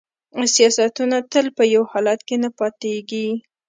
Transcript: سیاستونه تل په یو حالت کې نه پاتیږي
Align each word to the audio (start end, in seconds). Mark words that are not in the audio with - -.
سیاستونه 0.53 1.17
تل 1.31 1.45
په 1.57 1.63
یو 1.73 1.83
حالت 1.91 2.19
کې 2.27 2.35
نه 2.43 2.49
پاتیږي 2.57 3.27